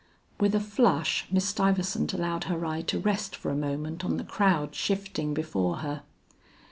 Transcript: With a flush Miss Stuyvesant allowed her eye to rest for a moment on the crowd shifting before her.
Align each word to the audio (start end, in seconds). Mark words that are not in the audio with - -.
With 0.39 0.55
a 0.55 0.59
flush 0.59 1.27
Miss 1.29 1.45
Stuyvesant 1.45 2.11
allowed 2.11 2.45
her 2.45 2.65
eye 2.65 2.81
to 2.81 2.97
rest 2.97 3.35
for 3.35 3.51
a 3.51 3.55
moment 3.55 4.03
on 4.03 4.17
the 4.17 4.23
crowd 4.23 4.73
shifting 4.73 5.35
before 5.35 5.75
her. 5.85 6.01